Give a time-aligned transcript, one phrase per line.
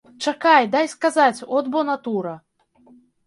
[0.25, 2.33] Чакай, дай сказаць, от бо натура!